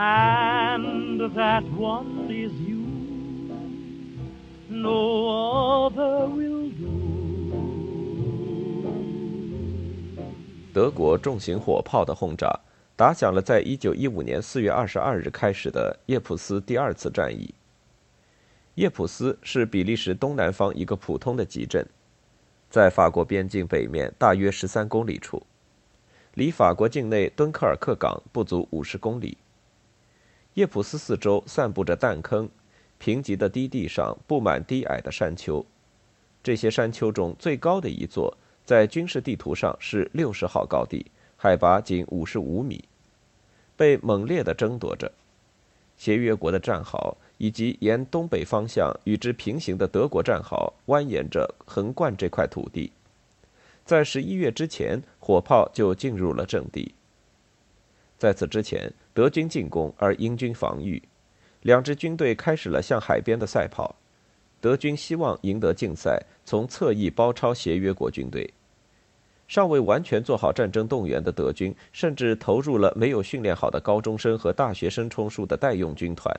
[0.00, 2.78] And that one is you.
[4.68, 6.86] No other will do.
[10.72, 12.60] 德国重型火炮的轰炸
[12.94, 17.52] 打响了在1915年4月22日开始的叶普斯第二次战役。
[18.76, 21.84] 叶普斯是比利时东南方一个普通的集镇，
[22.70, 25.42] 在法国边境北面大约13公里处，
[26.34, 29.36] 离法国境内敦刻尔克港不足50公里。
[30.58, 32.48] 叶普斯四周散布着弹坑，
[32.98, 35.64] 贫瘠的低地上布满低矮的山丘，
[36.42, 38.36] 这些山丘中最高的一座。
[38.64, 41.06] 在军事地图上是六十号高地，
[41.36, 42.82] 海拔仅五十五米，
[43.76, 45.12] 被猛烈地争夺着。
[45.96, 52.90] 协约国的战壕以及沿东北方向与之平行的德国战壕蜿蜒着横贯这块土地。
[53.84, 56.92] 在十一月之前，火炮就进入了阵地。
[58.18, 61.02] 在此之前，德军进攻而英军防御，
[61.62, 63.96] 两支军队开始了向海边的赛跑。
[64.60, 68.48] 德军希望赢得竞赛，从侧翼包抄协约国军队。
[69.48, 76.32] 尚未完全做好战争动员的德军，甚至投入了没有训练好的高中生和大学生充数的代用军团，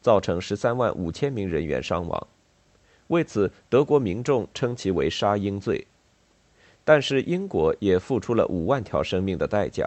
[0.00, 2.26] 造成十三万五千名人员伤亡。
[3.08, 5.84] 为此，德国民众称其为“杀英罪”。
[6.86, 9.84] 但是，英国也付出了五万条生命的代价，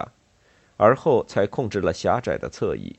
[0.78, 2.96] 而后才控制了狭窄的侧翼。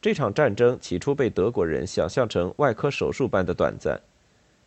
[0.00, 4.00] 这场战争起初被德国人想象成外科手术般的短暂，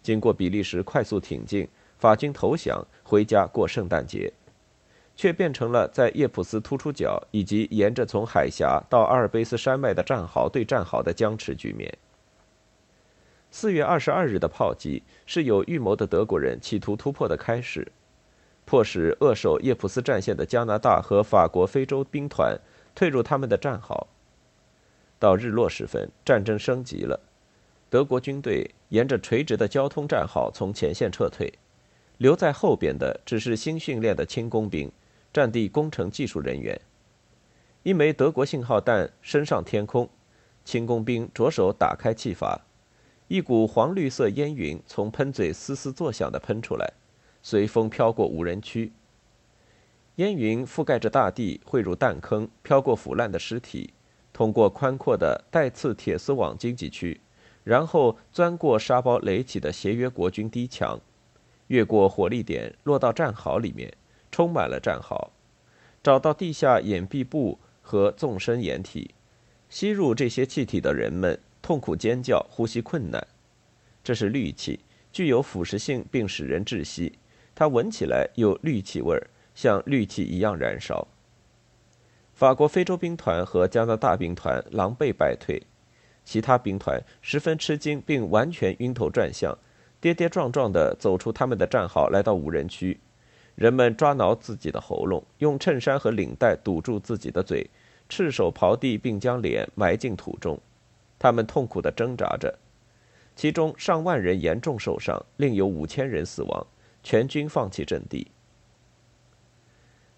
[0.02, 1.68] 经过比利时快速挺进。
[1.98, 4.34] 法军投降，回家过圣诞节，
[5.16, 11.98] 却变成了在叶普斯突出角以及沿着从海峡到阿尔卑斯山脉的战壕对战壕的僵持局面。
[13.52, 17.90] 四月二十二日的炮击是有预谋的德国人企图突破的开始，
[18.66, 22.58] 迫使扼守叶普斯战线的加拿大和法国非洲兵团
[22.96, 24.08] 退入他们的战壕。
[25.20, 27.20] 到日落时分，战争升级了，
[27.90, 31.54] 德国军队沿着垂直的交通战壕从前线撤退。
[32.18, 34.90] 留在后边的只是新训练的轻工兵、
[35.34, 36.80] 战地工程技术人员。
[37.82, 40.08] 一枚德国信号弹升上天空，
[40.64, 42.62] 轻工兵着手打开气阀，
[43.28, 46.94] 一股黄绿色烟云从喷嘴嘶嘶作响地喷出来，
[47.44, 48.92] 随风飘过无人区。
[50.16, 53.94] 烟云覆盖着大地，汇入弹坑，飘过腐烂的尸体，
[54.32, 57.20] 通过宽阔的带刺铁丝网经济区，
[57.64, 61.00] 然后钻过沙包垒起的协约国军低墙。
[61.68, 63.92] 越过火力点，落到战壕里面，
[64.32, 65.32] 充满了战壕，
[66.04, 69.16] 找到地下掩蔽部和纵深掩体，
[69.70, 73.26] 吸入这些气体的人们痛苦尖叫，呼吸困难。
[74.04, 74.82] 这是氯气，
[75.12, 77.14] 具有腐蚀性并使人窒息。
[77.56, 81.08] 它闻起来有氯气味儿，像氯气一样燃烧。
[82.34, 85.62] 法国非洲兵团和加拿大兵团狼狈败退，
[86.26, 89.58] 其他兵团十分吃惊，并完全晕头转向。
[90.02, 93.00] 跌跌撞撞地走出他们的战壕，来到无人区。
[93.56, 97.70] 人们抓挠自己的喉咙，用衬衫和领带堵住自己的嘴，
[98.10, 100.60] 赤手刨地，并将脸埋进土中。
[101.20, 102.54] 他们痛苦地挣扎着，
[103.36, 106.68] 其中上万人严重受伤，另有五千人死亡。
[107.04, 108.28] 全军放弃阵地。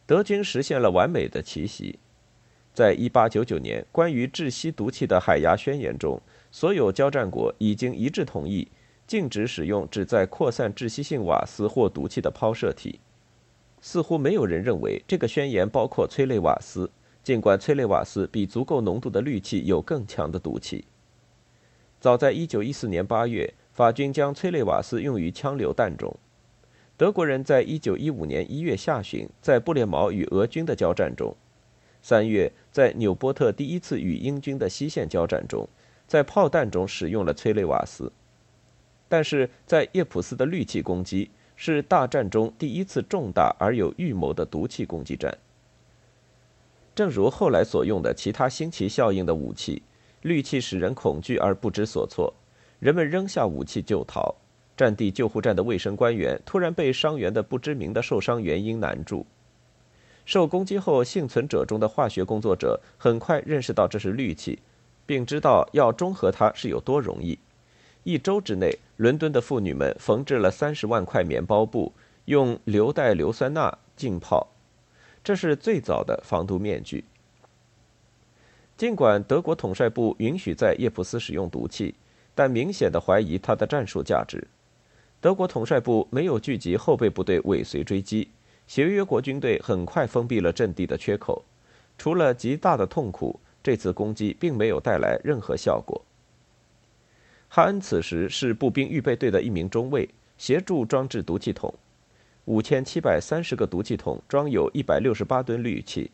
[0.05, 1.99] 德军实现了完美的奇袭。
[2.73, 8.67] 在一八九九年关于窒息毒气的海牙宣言中，所有交战国已经一致同意。
[9.07, 12.99] 禁止使用旨在扩散窒息性瓦斯或毒气的抛射体。
[13.79, 16.89] 似乎没有人认为这个宣言包括催泪瓦斯，
[17.23, 20.85] 尽管催泪瓦斯比足够浓度的氯气有更强的毒气。
[21.99, 26.17] 早在1914年8月，法军将催泪瓦斯用于枪榴弹中。
[26.97, 31.35] 德国人在1915年1月下旬在布列茅与俄军的交战中
[32.01, 35.67] ，3月在纽波特第一次与英军的西线交战中，
[36.07, 38.13] 在炮弹中使用了催泪瓦斯。
[39.09, 45.37] 但是在叶普斯的氯气攻击是大战中第一次重大而有预谋的毒气攻击战。
[46.95, 49.83] 正如后来所用的其他新奇效应的武器，
[50.21, 52.33] 氯气使人恐惧而不知所措，
[52.79, 54.33] 人们扔下武器就逃。
[54.77, 59.25] 战地救护站的卫生官员突然被伤员的不知名的受伤原因难住。
[60.25, 64.59] 受攻击后幸存者中的化学工作者很快认识到这是氯气，
[65.05, 67.37] 并知道要中和它是有多容易。
[68.03, 71.91] 一周之内，伦敦的妇女们缝制了三十万块棉包布，
[72.25, 74.47] 用硫代硫酸钠浸泡。
[75.23, 77.03] 这是最早的防毒面具。
[78.77, 81.95] 尽管德国统帅部允许在叶普斯使用毒气，
[82.33, 84.47] 但明显的怀疑它的战术价值。
[85.25, 88.29] 德国统帅部没有聚集后备部队尾随追击，
[88.67, 91.43] 协约国军队很快封闭了阵地的缺口。
[91.97, 95.99] 除了极大的痛苦，这次攻击并没有带来任何效果。
[97.49, 100.07] 哈恩此时是步兵预备队的一名中尉，
[100.37, 101.73] 协助装置毒气筒。
[102.43, 106.11] 五千七百三十个毒气筒装有一百六十八吨氯气，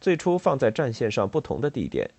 [0.00, 2.10] 最初放在战线上不同的地点。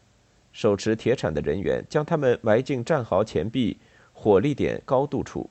[0.54, 3.76] 手持铁铲的人员将它们埋进战壕前壁
[4.14, 5.50] 火力点高度处，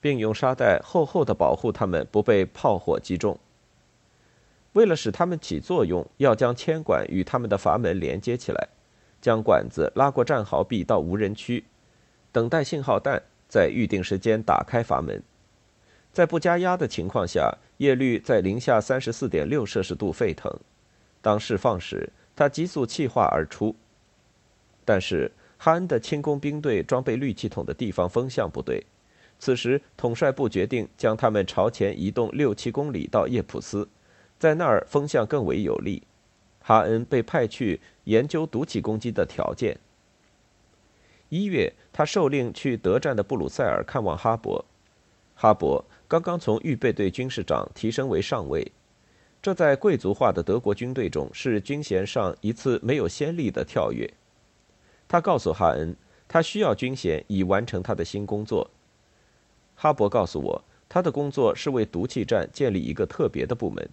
[0.00, 3.38] 并用沙袋厚厚的保护它们不被炮火击中。
[4.72, 8.68] 为了使它们起作用，要将铅管与它们的阀门连接起来，
[9.20, 11.64] 将管子拉过战壕壁到无人区。
[12.30, 15.22] 等待信号弹，在预定时间打开阀门。
[16.12, 20.52] 在不加压的情况下，叶绿在零下三十四点六摄氏度沸腾。
[21.22, 23.74] 当释放时，它急速气化而出。
[24.84, 28.84] 但是哈恩的轻工兵队装备氯气筒的地方风向不对。
[29.38, 33.88] 此时，统帅部决定将他们朝前移动六七公里到叶普斯，
[34.38, 36.02] 在那儿风向更为有利。
[36.60, 39.78] 哈恩被派去研究毒气攻击的条件。
[41.28, 44.64] 一月，他受令去德战的布鲁塞尔看望哈勃。
[45.34, 48.72] 哈勃刚刚从预备队军士长提升为上尉，
[49.42, 54.10] 这在贵族化的德国军队中是军衔上一次没有先例的跳跃。
[55.06, 55.94] 他告诉哈恩，
[56.26, 58.70] 他需要军衔以完成他的新工作。
[59.76, 63.88] 哈勃告诉我，他的工作是为毒气战建立一个特别的部门。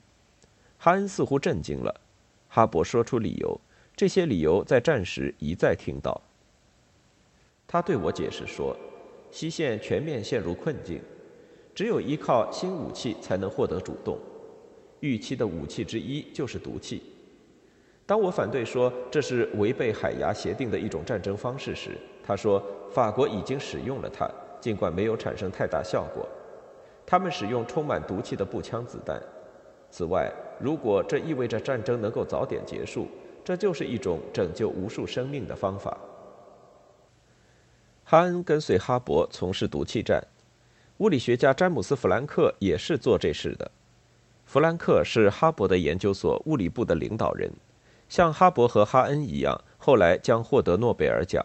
[0.80, 1.94] 哈恩似乎震惊了。
[2.50, 3.60] 哈勃说出理由，
[3.96, 6.22] 这些理由在战时一再听到。
[7.68, 8.76] 他对我解释说
[9.32, 11.02] ：“西线全面陷入困境，
[11.74, 14.18] 只有依靠新武器才能获得主动。
[15.00, 17.02] 预期的武器之一就是毒气。
[18.06, 24.30] 当我反对说这是违背海牙协定的一种战争方式时，他说法国已经使用了它，
[24.64, 26.26] 尽管没有产生太大效果。
[27.06, 29.22] 他们使用充满毒气的步枪子弹。
[29.92, 33.10] 此外，如果这意味着战争能够早点结束，
[33.44, 35.98] 这就是一种拯救无数生命的方法。”
[38.06, 40.26] 哈恩跟随哈勃从事毒气战，
[41.00, 43.70] 物理学家詹姆斯·弗兰克也是做这事的。
[44.46, 47.52] 弗兰克是哈勃的研究所物理部的领导人，
[48.08, 51.44] 像哈勃和哈恩一样，后来将获得诺贝尔奖。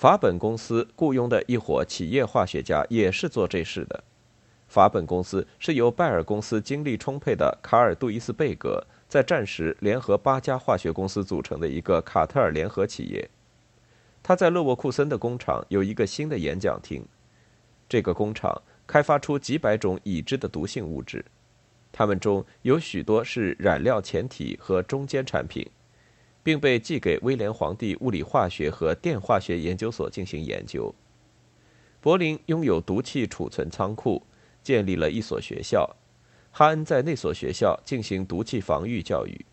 [0.00, 4.02] 法本公司雇佣的一伙企业化学家也是做这事的。
[4.66, 13.28] 法本公司是由拜耳公司精力充沛的卡尔·杜伊斯贝格在战时联合八家化学公司组成的一个卡特尔联合企业。
[14.22, 17.04] 他在勒沃库森的工厂有一个新的演讲厅，
[17.86, 21.22] 这个工厂开发出几百种已知的毒性物质，
[21.92, 25.70] 它们中有许多是染料前体和中间产品，
[26.42, 30.94] 并被寄给威廉皇帝物理化学和电化学研究所进行研究。
[32.00, 34.22] 柏林拥有毒气储存仓库，
[34.62, 35.96] 建立了一所学校，
[36.50, 39.44] 哈恩在那所学校进行毒气防御教育，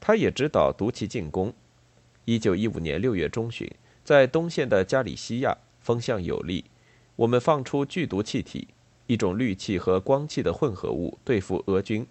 [0.00, 1.54] 他也指导毒气进攻。
[2.24, 3.70] 一九一五年六月中旬，
[4.02, 6.64] 在东线的加里西亚，风向有利，
[7.14, 8.66] 我们放出剧毒气体，
[9.06, 12.04] 一种氯气和光气的混合物，对付俄军。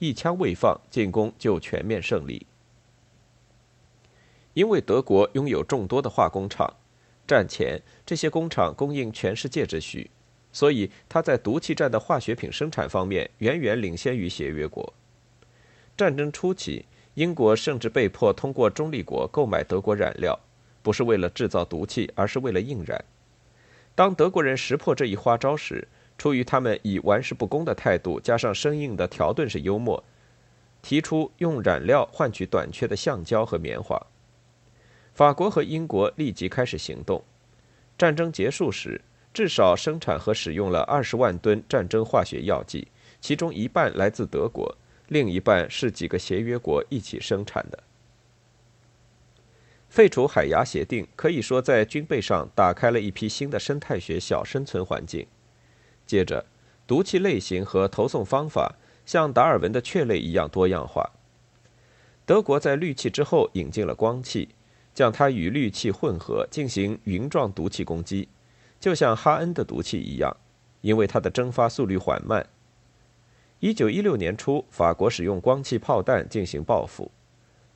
[0.00, 2.44] 一枪未放，进攻就全面胜利。
[4.54, 6.72] 因为德国拥有众多的化工厂，
[7.26, 10.10] 战前这些工厂供应全世界之需，
[10.52, 14.92] 所以它在毒气战的化学品生产方面远远领先于协约国。
[15.96, 16.84] 战争初期。
[17.14, 20.40] 英国甚至被迫通过中立国购买德国染料，
[20.82, 23.04] 不是为了制造毒气，而是为了印染。
[23.94, 30.02] 当德国人识破这一花招时，出于他们以玩世不恭的态度，加上生硬的条顿式幽默，
[30.80, 34.00] 提出用染料换取短缺的橡胶和棉花。
[35.14, 37.22] 法国和英国立即开始行动。
[37.98, 39.00] 战争结束时，
[39.32, 42.88] 至少生产和使用了二十万吨战争化学药剂，
[43.20, 44.76] 其中一半来自德国。
[45.08, 47.82] 另一半是几个协约国一起生产的。
[49.90, 55.26] 废除海牙协定可以说在军备上打开了一批新的生态学小生存环境。
[56.06, 56.46] 接着，
[56.86, 61.10] 毒气类型和投送方法像达尔文的雀类一样多样化。
[62.24, 64.48] 德国在氯气之后引进了光气，
[64.94, 68.28] 将它与氯气混合进行云状毒气攻击，
[68.78, 70.36] 就像哈恩的毒气一样，
[70.80, 72.46] 因为它的蒸发速率缓慢。
[73.60, 77.10] 一九一六年初，法国使用光气炮弹进行报复，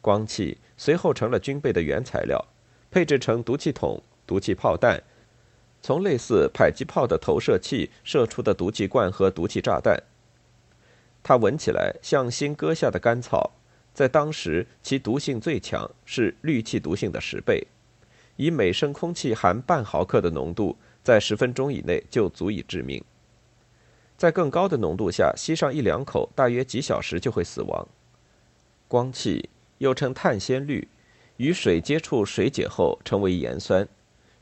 [0.00, 2.44] 光气随后成了军备的原材料，
[2.90, 5.02] 配置成毒气筒、毒气炮弹，
[5.80, 10.02] 从类似迫击炮的投射器射出的毒气罐和毒气炸弹。
[11.22, 13.52] 它闻起来像新割下的干草，
[13.96, 17.66] 在当时其毒性最强，是氯气毒性的十倍，
[18.36, 23.02] 以每升空气含半毫克的浓度，在十分钟以内就足以致命。
[24.14, 27.88] 在更高的浓度下吸上一两口，大约几小时就会死亡。
[28.86, 29.48] 光气
[29.78, 30.86] 又称碳纤氯，
[31.38, 33.88] 与水接触水解后成为盐酸，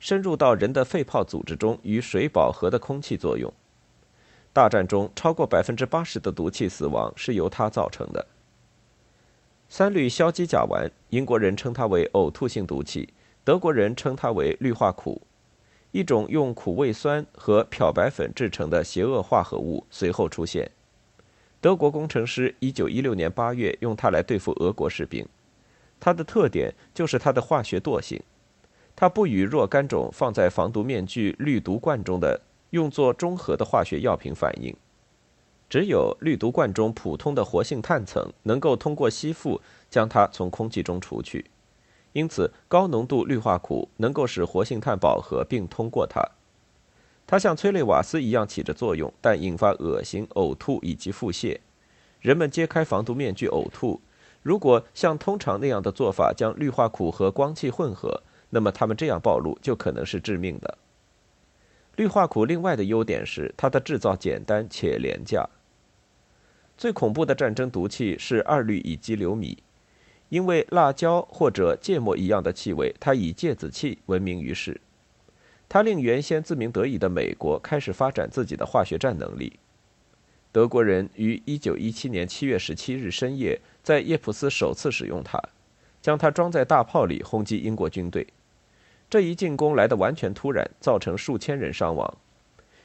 [0.00, 3.52] 深入到人的肺泡组织中，与水饱和的空气作用。
[4.52, 8.26] 大战中超过百分之八十的毒气死亡是由它造成的。
[9.76, 13.12] 三氯硝基甲烷，英国人称它为呕吐性毒气，
[13.42, 15.20] 德国人称它为氯化苦。
[15.90, 20.70] 一种用苦味酸和漂白粉制成的邪恶化合物随后出现。
[21.60, 25.26] 德国工程师1916年8月用它来对付俄国士兵。
[25.98, 28.22] 它的特点就是它的化学惰性。
[28.94, 32.40] 它不与若干种放在防毒面具氯毒罐中的
[32.70, 34.72] 用作中和的化学药品反应。
[35.68, 41.44] 只有滤毒罐中普通的活性炭层能够通过吸附将它从空气中除去。
[42.12, 46.22] 因此，高浓度氯化苦能够使活性炭饱和并通过它。
[47.26, 51.58] 它像催泪瓦斯一样起着作用，但引发恶心、呕吐以及腹泻。
[52.20, 54.00] 人们揭开防毒面具呕吐。
[54.42, 60.78] 如果像通常那样的做法将氯化苦和光气混合，那么他们这样暴露就可能是致命的。
[61.96, 65.48] 氯化苦另外的优点是它的制造简单且廉价。
[66.76, 69.56] 最恐怖的战争毒气是二氯乙基硫醚。
[70.30, 74.80] 因为辣椒或者芥末一样的气味，它以芥子气闻名于世。
[75.68, 79.60] 它令原先自鸣得意的美国开始发展自己的化学战能力。
[80.50, 85.40] 德国人于1917年7月17日深夜在叶普斯首次使用它，
[86.02, 88.26] 将它装在大炮里轰击英国军队。
[89.14, 92.18] 这一进攻来得完全突然，造成数千人伤亡。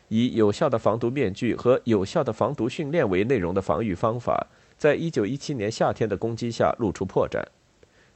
[0.09, 4.45] 以有效的防毒面具和有效的防毒训练为内容的防御方法。
[4.77, 7.43] 在一九一七年夏天的攻击下露出破绽，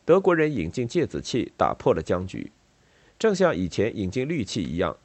[0.05, 2.51] 德国人引进芥子气打破了僵局，
[3.17, 4.95] 正像以前引进氯气一样，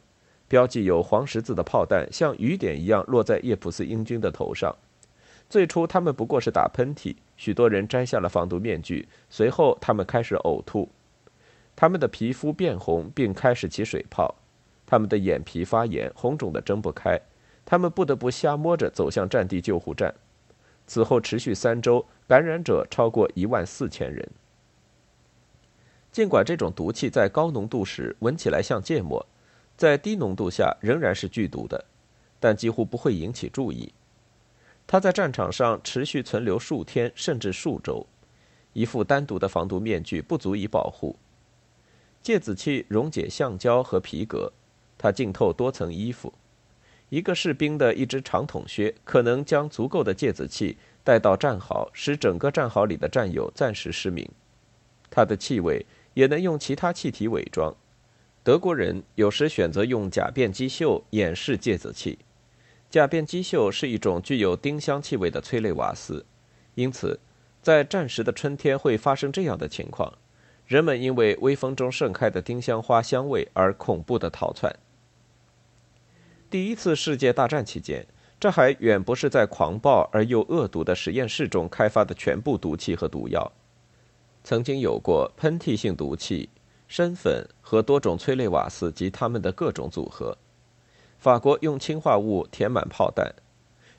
[0.46, 4.76] 标记有黄十字的炮弹像雨点一样落在叶普斯英军的头上。
[5.48, 10.90] 最初他们不过是打喷嚏，许多人摘下了防毒面具，随后他们开始呕吐，
[11.80, 14.34] 他们的皮肤变红并开始起水泡，
[14.84, 17.20] 他们的眼皮发炎，红肿的睁不开，
[17.64, 20.12] 他们不得不瞎摸着走向战地救护站。
[20.88, 24.28] 此后持续三周，感染者超过一万四千人。
[26.10, 29.24] 尽管这种毒气在高浓度时闻起来像芥末，
[29.76, 31.84] 在低浓度下仍然是剧毒的，
[32.40, 33.94] 但几乎不会引起注意。
[34.84, 38.04] 它在战场上持续存留数天甚至数周，
[38.72, 41.14] 一副单独的防毒面具不足以保护。
[42.28, 44.52] 芥子气溶解橡胶和皮革，
[44.98, 46.30] 它浸透多层衣服。
[47.08, 54.28] 一个士兵的一只长筒靴可能将足够的芥子气带到战壕，使整个战壕里的战友暂时失明。
[55.08, 57.74] 它的气味也能用其他气体伪装。
[58.44, 62.18] 德国人有时选择用假变基溴掩饰芥子气。
[62.90, 66.26] 假变基溴是一种具有丁香气味的催泪瓦斯，
[66.74, 67.18] 因此
[67.62, 70.12] 在战时的春天会发生这样的情况：
[70.68, 74.78] 人们因为微风中盛开的丁香花香味而恐怖地逃窜。
[76.50, 78.06] 第一次世界大战期间，
[78.38, 83.50] 这还远不是在狂暴而又恶毒的实验室中开发的全部毒气和毒药。
[84.44, 86.50] 曾经有过喷嚏性毒气、
[86.86, 90.36] 砷粉和多种催泪瓦斯及它们的各种组合。
[91.18, 93.34] 法国用氰化物填满炮弹，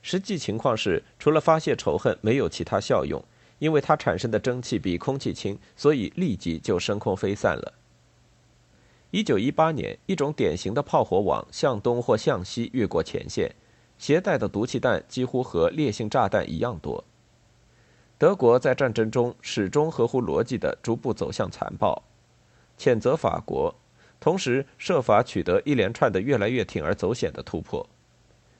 [0.03, 3.23] 实际情况是，除了发泄仇恨，没有其他效用，
[3.59, 7.73] 因为它产生的蒸汽比空气轻，所以立即就升空飞散了。
[9.11, 13.55] 一九一八年，一种典型的炮火网向东或向西越过前线，
[13.97, 17.03] 携带的毒气弹几乎和烈性炸弹一样多。
[18.17, 22.03] 德国在战争中始终合乎逻辑地逐步走向残暴，
[22.77, 23.73] 谴责法国，
[24.19, 27.87] 同时设法取得一连串的越来越铤而走险的突破。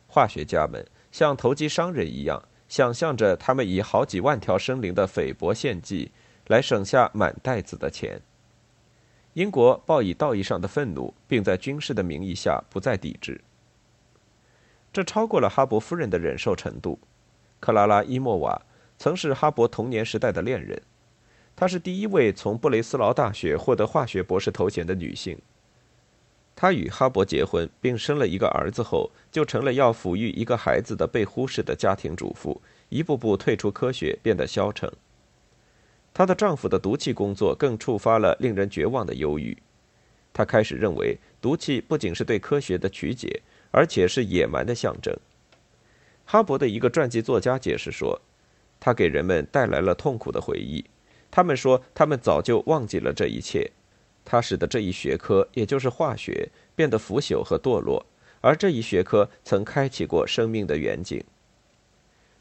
[0.08, 6.12] 化学家们像投机商人一样，想象着他们以好几万条生灵的菲薄献祭，
[6.48, 8.22] 来省下满袋子的钱。
[9.34, 13.42] 英国报以道义上的愤怒，并在军事的名义下不再抵制。
[14.94, 17.00] 这超过了哈勃夫人的忍受程度。
[17.60, 18.62] 克拉拉·伊莫瓦
[18.98, 20.82] 曾是哈勃童年时代的恋人，
[21.56, 25.40] 她是第一位从布雷斯劳大学获得化学博士头衔的女性。
[26.62, 34.92] 他与哈勃结婚并生了一个儿子后，就成了要抚育一个孩子的被忽视的家庭主妇，一步步退出科学，变得消沉。
[36.14, 39.58] 她的丈夫的毒气工作更触发了令人绝望的忧郁。
[40.34, 45.18] 她开始认为，毒气不仅是对科学的曲解，而且是野蛮的象征。
[46.26, 48.20] 哈勃的一个传记作家解释说，
[48.82, 50.84] 他给人们带来了痛苦的回忆。
[51.32, 53.72] 他们说，他们早就忘记了这一切。
[54.24, 58.06] 他使得这一学科，也就是化学，变得腐朽和堕落，
[58.42, 61.24] 而这一学科曾开启过生命的远景。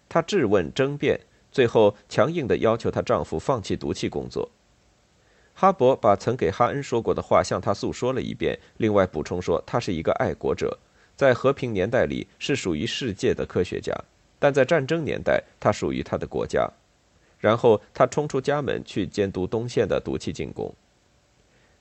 [0.08, 1.20] 她质问、争辩，
[1.50, 4.50] 最后强硬地要求她丈夫放弃毒气工作。
[5.54, 10.78] 哈勃把曾给哈恩说过的话向他诉说了一遍，另外补充说，他是一个爱国者，
[11.16, 13.92] 在和平年代里是属于世界的科学家，
[14.38, 16.70] 但在战争年代，他属于他的国家。
[17.40, 20.72] 然后他冲出家门去监督东线的毒气进攻。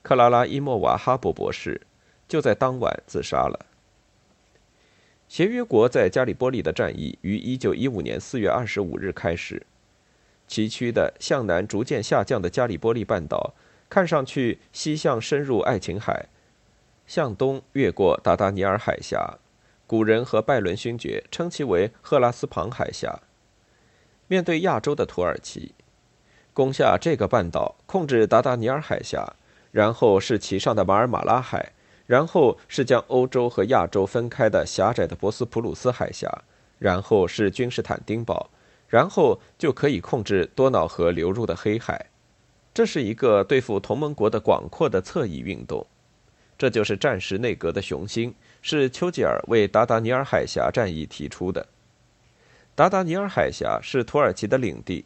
[0.08, 1.82] 克拉拉·伊莫瓦·哈伯博士
[2.30, 3.66] 就在当晚自杀了。
[5.28, 9.66] 协约国在加里波利的战役于1915年4月25日开始。
[10.48, 13.54] 崎岖的向南逐渐下降的加里波利半岛，
[13.90, 16.28] 看上去西向深入爱琴海，
[17.06, 19.38] 向东越过达达尼尔海峡。
[19.86, 23.20] 古人和拜伦勋爵称其为赫拉斯庞海峡。
[24.30, 25.74] 面对亚洲的土耳其，
[26.54, 29.34] 攻下这个半岛，控制达达尼尔海峡。
[29.78, 31.72] 然后是其上的马尔马拉海，
[32.08, 36.28] 然后是将欧洲和亚洲分开的狭窄的博斯普鲁斯海峡，
[36.80, 38.50] 然后是君士坦丁堡，
[38.88, 42.08] 然后就可以控制多瑙河流入的黑海。
[42.74, 45.86] 这是一个对付同盟国的广阔的侧翼运动。
[46.58, 51.68] 这就是战时内阁的雄心，是丘吉尔为达达尼尔海峡战役提出的。
[52.74, 55.06] 达达尼尔海峡是土耳其的领地，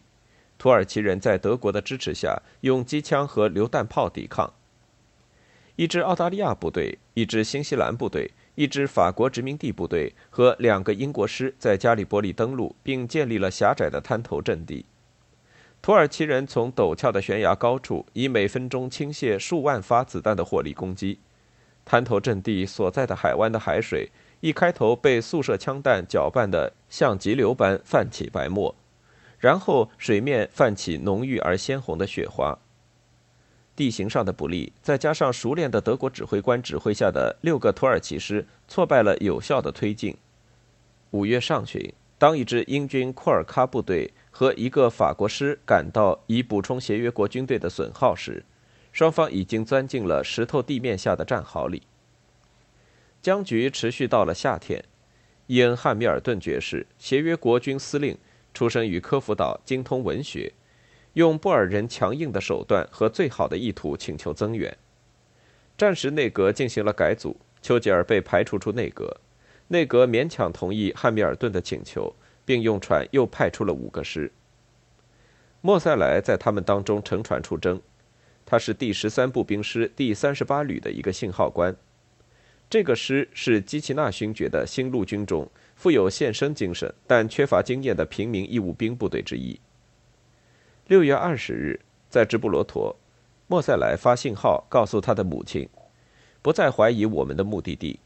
[0.58, 4.54] 土耳其人在德国的支持下用机枪和榴弹炮抵抗。
[5.82, 14.86] 一支澳大利亚部队、一支新西兰部队、一支法国殖民地部队和两个英国师在加里波利登陆，并建立了狭窄的滩头阵地。
[15.82, 21.18] 土耳其人从陡峭的悬崖高处以每分钟倾泻数万发子弹的火力攻击。
[21.84, 28.76] 滩头阵地所在的海湾的海水一开头被速射枪弹搅拌得像急流般泛起白沫，
[29.40, 32.60] 然后水面泛起浓郁而鲜红的雪花。
[33.82, 40.16] 地形上的不利，再加上熟练的德国指挥官指挥下的六个土耳其师挫败了有效的推进。
[41.10, 48.46] 五月上旬，当一支英军库尔喀部队和一个法国师赶到以补充协约国军队的损耗时，
[48.92, 51.82] 双方已经钻进了石头地面下的战壕里。
[53.20, 54.86] 僵局持续到了夏天。
[55.48, 58.16] 伊恩·汉密尔顿爵士，协约国军司令，
[58.54, 60.54] 出生于科孚岛，精通文学。
[61.14, 64.78] 用布尔人强硬的手段和最好的意图请求增援，
[65.78, 69.18] 战时内阁进行了改组，丘吉尔被排除出内阁，
[69.68, 74.32] 内阁勉强同意汉密尔顿的请求，并用船又派出了五个师。
[75.60, 77.82] 莫塞莱在他们当中乘船出征，
[78.46, 81.76] 他是第十三步兵师第三十八旅的一个信号官，
[82.70, 89.60] 这个师是基奇纳勋爵的新陆军中富有献身精神但缺乏经验的平民义务兵部队之一。
[90.88, 92.96] 六月二十日，在直布罗陀，
[93.48, 95.70] 莫塞莱发信号告诉他的母亲，
[96.42, 98.00] 不再怀疑我们的目的地。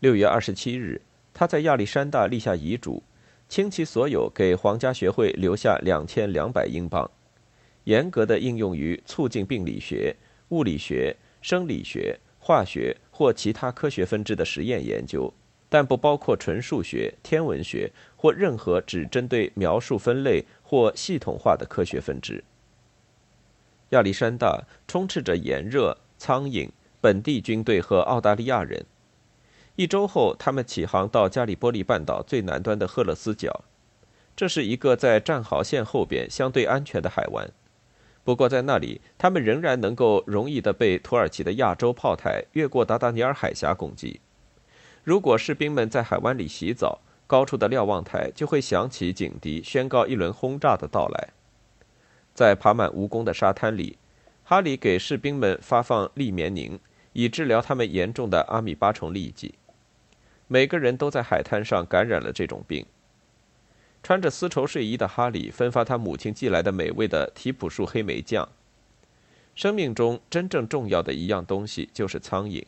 [0.00, 1.00] 六月二十七日，
[1.32, 3.02] 他在亚历山大立下遗嘱，
[3.48, 7.08] 倾其所有给皇家学会留下两千两百英镑，
[7.84, 10.16] 严格的应用于促进病理学、
[10.48, 15.32] 物理学、生理学、化学或其他科学分支的实验研究。
[15.76, 22.42] 但不包括纯数学、天文学或任何只针对描述分类或系统化的科学分支。
[23.90, 28.86] 亚历山大充斥着炎热、苍蝇、本地军队和澳大利亚人。
[29.74, 33.62] 一周后，他们起航到加里波利半岛最南端的赫勒斯角，
[34.34, 37.46] 这是一个在战壕线后边相对安全的海湾。
[38.24, 44.22] 不过，在那里，他们仍然能够容易地被土耳其的亚洲炮台越过达达尼尔海峡攻击。
[45.06, 51.28] 如果士兵们在海湾里洗澡，高处的瞭望台就会响起警笛，宣告一轮轰炸的到来。
[52.34, 53.98] 在爬满蜈蚣的沙滩里，
[54.42, 56.80] 哈里给士兵们发放利棉宁，
[57.12, 59.54] 以治疗他们严重的阿米巴虫痢疾。
[60.48, 62.84] 每个人都在海滩上感染了这种病。
[64.02, 68.48] 穿着丝绸睡衣的哈里分发他母亲寄来的美味的提普树黑莓酱。
[69.54, 72.64] 生命中真正重要的一样东西就是苍蝇，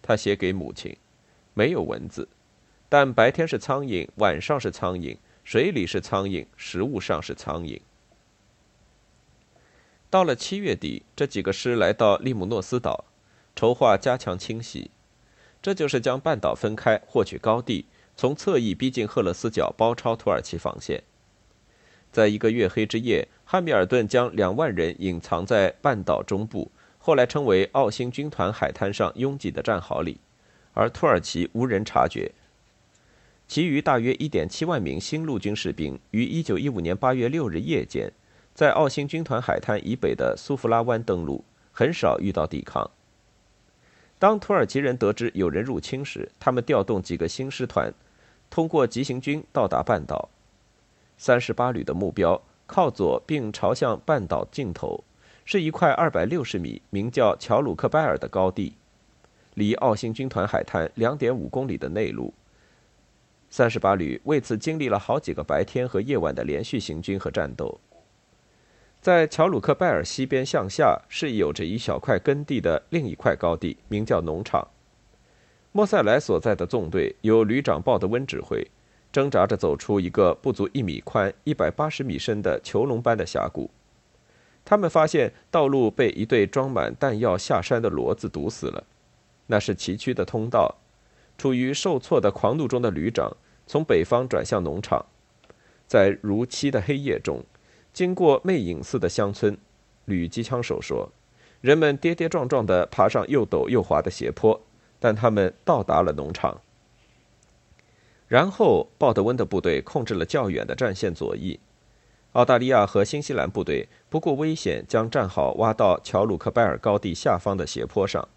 [0.00, 0.96] 他写给母亲。
[1.60, 2.26] 没有蚊子，
[2.88, 7.78] 但白天是苍蝇，晚上是苍蝇，水里是苍蝇，食物上是苍蝇。
[10.08, 13.04] 到了七月底，这几个师来到利姆诺斯岛，
[13.54, 14.90] 筹划加强清洗。
[15.60, 17.84] 这就是将半岛分开，获取高地，
[18.16, 21.02] 从侧翼逼近赫勒斯角，包抄土耳其防线。
[22.10, 30.18] 在一个月黑之夜，汉密尔顿将两万人隐藏在半岛中部，后来称为奥星军团海滩上拥挤的战壕里，
[30.74, 32.32] 而土耳其无人察觉。
[33.48, 38.12] 其余大约1.7万名新陆军士兵于1915年8月6日夜间，
[38.54, 42.88] 在奥新军团海滩以北的苏弗拉湾登陆，很少遇到抵抗。
[44.18, 47.92] 当土耳其人得知有人入侵时，他们调动几个新师团，
[48.50, 50.28] 通过急行军到达半岛。
[51.16, 55.02] 三十八旅的目标靠左并朝向半岛尽头，
[55.44, 58.74] 是一块二百六十米、名叫乔鲁克拜尔的高地，
[59.54, 62.32] 离奥星军团海滩两点五公里的内陆。
[63.48, 67.80] 三十八旅为此经历了好几个白天和夜晚的连续行军和战斗。
[69.00, 74.68] 在乔鲁克拜尔西边向下是有着一小块耕地的另一块高地，名叫农场。
[75.72, 78.66] 莫塞莱所在的纵队由旅长鲍德温指挥，
[79.10, 83.70] 挣扎着走出一个不足一米宽、一百八十米深的囚笼般的峡谷。
[84.64, 88.84] 他们发现道路被一对装满弹药下山的骡子堵死了，
[89.50, 90.76] 那是崎岖的通道。
[91.36, 93.36] 处于受挫的狂怒中的旅长
[93.66, 95.04] 从北方转向农场，
[95.86, 97.44] 在如漆的黑夜中。
[97.92, 99.58] 经过魅影似的乡村，
[100.04, 101.10] 旅机枪手说
[101.60, 104.60] ：“人们跌跌撞撞地爬上又陡又滑的斜坡，
[105.00, 106.60] 但他们到达了农场。
[108.28, 111.58] 然后，鲍德温的部队控制了较远的战线左翼。
[112.32, 118.28] 澳大利亚和新西兰部队不顾危险，将战壕挖到乔鲁克拜尔高地下方的斜坡上，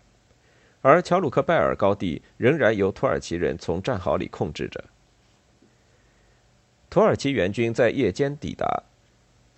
[0.83, 4.83] 而乔鲁克拜尔高地仍然由土耳其人从战壕里控制着。
[6.89, 8.83] 土耳其援军在夜间抵达。”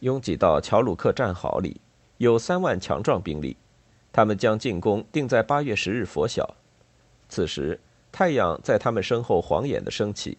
[0.02, 1.82] 拥挤到乔鲁克战壕里，
[2.18, 3.58] 有三万强壮兵力。
[4.14, 6.56] 他们将进攻定在八月十日拂晓。
[7.28, 7.80] 此时，
[8.12, 10.38] 太阳在他们身后晃眼的升起。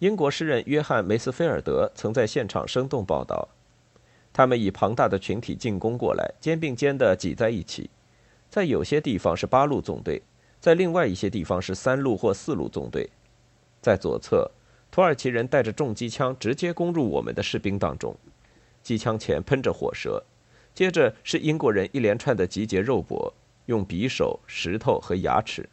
[0.00, 3.48] 英国诗人约翰梅斯菲尔德曾在现场生动报道：
[4.32, 7.88] 他们以庞大的群体进攻过来，肩并肩地挤在一起。
[8.56, 10.22] 在有些地方是八路纵队，
[10.60, 13.06] 在另外一些地方是三路或四路纵队。
[13.82, 14.50] 在左侧，
[14.90, 18.16] 土耳其人带着重机枪直接攻入我们的士兵当中。
[18.82, 20.24] 机枪前喷着火舌，
[20.72, 23.30] 接着是英国人一连串的集结肉搏，
[23.66, 25.68] 用匕首、石头和牙齿，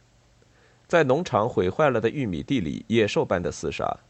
[0.86, 4.00] 在农场毁坏了的玉米地里野兽般的厮杀。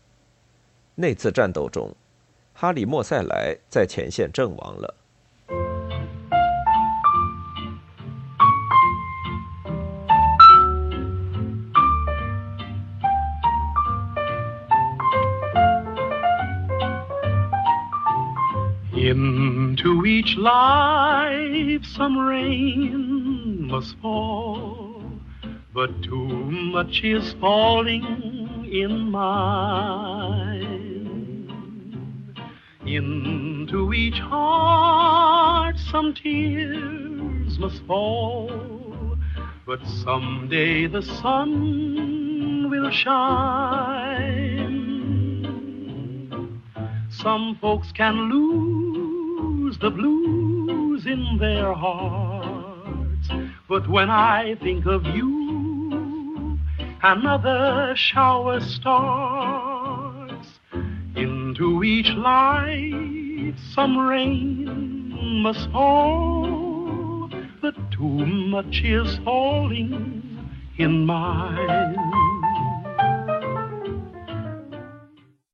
[0.97, 1.95] 那次战斗中，
[2.53, 4.97] 哈里莫塞莱在前线阵亡了。
[20.05, 25.03] Each life some rain must fall,
[25.73, 30.61] but too much is falling in mine.
[32.85, 39.17] Into each heart some tears must fall,
[39.65, 43.25] but someday the sun will shine.
[47.09, 49.04] Some folks can lose
[49.79, 53.29] the blues in their hearts,
[53.69, 56.59] but when I think of you,
[57.03, 60.49] another shower starts.
[61.17, 67.31] Into each life some rain must fall,
[67.63, 70.23] but too much is falling
[70.79, 72.34] in mine.